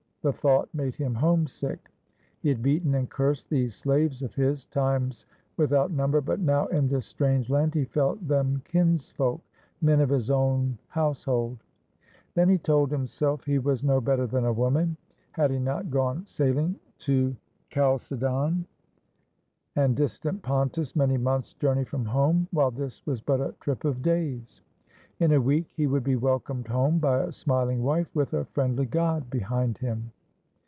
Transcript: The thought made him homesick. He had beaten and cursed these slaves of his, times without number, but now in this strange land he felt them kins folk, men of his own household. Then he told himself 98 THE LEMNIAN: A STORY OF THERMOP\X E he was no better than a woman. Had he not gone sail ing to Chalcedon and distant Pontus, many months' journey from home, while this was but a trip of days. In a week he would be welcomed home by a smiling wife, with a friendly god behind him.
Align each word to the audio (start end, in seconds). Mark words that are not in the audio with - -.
The 0.23 0.31
thought 0.31 0.69
made 0.71 0.93
him 0.93 1.15
homesick. 1.15 1.89
He 2.41 2.49
had 2.49 2.61
beaten 2.61 2.93
and 2.93 3.09
cursed 3.09 3.49
these 3.49 3.73
slaves 3.75 4.21
of 4.21 4.35
his, 4.35 4.67
times 4.67 5.25
without 5.57 5.89
number, 5.89 6.21
but 6.21 6.39
now 6.39 6.67
in 6.67 6.87
this 6.87 7.07
strange 7.07 7.49
land 7.49 7.73
he 7.73 7.85
felt 7.85 8.27
them 8.27 8.61
kins 8.63 9.09
folk, 9.09 9.41
men 9.81 9.99
of 9.99 10.09
his 10.09 10.29
own 10.29 10.77
household. 10.89 11.63
Then 12.35 12.49
he 12.49 12.59
told 12.59 12.91
himself 12.91 13.39
98 13.39 13.45
THE 13.63 13.69
LEMNIAN: 13.69 13.81
A 13.81 13.85
STORY 13.87 13.95
OF 13.95 14.05
THERMOP\X 14.05 14.27
E 14.27 14.27
he 14.27 14.27
was 14.27 14.27
no 14.27 14.27
better 14.27 14.27
than 14.27 14.45
a 14.45 14.53
woman. 14.53 14.97
Had 15.31 15.49
he 15.49 15.57
not 15.59 15.89
gone 15.89 16.23
sail 16.27 16.57
ing 16.59 16.75
to 16.99 17.35
Chalcedon 17.71 18.65
and 19.75 19.95
distant 19.95 20.43
Pontus, 20.43 20.95
many 20.95 21.17
months' 21.17 21.53
journey 21.53 21.83
from 21.83 22.05
home, 22.05 22.47
while 22.51 22.69
this 22.69 23.03
was 23.07 23.21
but 23.21 23.41
a 23.41 23.55
trip 23.59 23.85
of 23.85 24.03
days. 24.03 24.61
In 25.19 25.33
a 25.33 25.39
week 25.41 25.67
he 25.77 25.85
would 25.85 26.03
be 26.03 26.15
welcomed 26.15 26.65
home 26.67 26.97
by 26.97 27.19
a 27.19 27.31
smiling 27.31 27.83
wife, 27.83 28.07
with 28.15 28.33
a 28.33 28.45
friendly 28.45 28.87
god 28.87 29.29
behind 29.29 29.77
him. 29.77 30.11